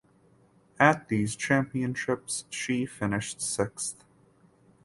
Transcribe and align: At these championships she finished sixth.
At 0.79 1.09
these 1.09 1.35
championships 1.35 2.45
she 2.49 2.87
finished 2.87 3.39
sixth. 3.39 4.03